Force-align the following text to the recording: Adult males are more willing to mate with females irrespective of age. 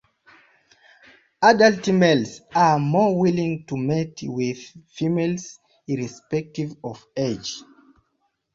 Adult 1.43 1.87
males 1.89 2.41
are 2.55 2.79
more 2.79 3.19
willing 3.19 3.63
to 3.67 3.77
mate 3.77 4.21
with 4.23 4.57
females 4.89 5.59
irrespective 5.87 6.73
of 6.83 7.05
age. 7.15 7.61